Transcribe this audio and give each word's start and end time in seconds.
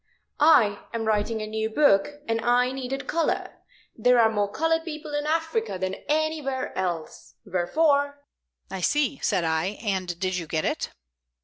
I 0.39 0.79
am 0.95 1.05
writing 1.05 1.43
a 1.43 1.45
new 1.45 1.69
book, 1.69 2.23
and 2.27 2.41
I 2.41 2.71
needed 2.71 3.05
color. 3.05 3.57
There 3.95 4.17
are 4.19 4.31
more 4.31 4.51
colored 4.51 4.83
people 4.83 5.13
in 5.13 5.27
Africa 5.27 5.77
than 5.77 5.93
anywhere 6.09 6.75
else. 6.75 7.35
Wherefore" 7.45 8.23
"I 8.71 8.81
see," 8.81 9.19
said 9.21 9.43
I. 9.43 9.77
"And 9.79 10.19
did 10.19 10.37
you 10.37 10.47
get 10.47 10.65
it?" 10.65 10.89